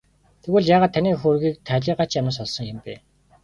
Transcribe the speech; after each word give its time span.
Тэгвэл 0.41 0.69
яагаад 0.75 0.93
таны 0.95 1.11
хөрөгийг 1.21 1.55
талийгаачийн 1.67 2.19
амнаас 2.21 2.39
олсон 2.43 2.65
юм 2.73 2.79
бэ? 2.85 2.93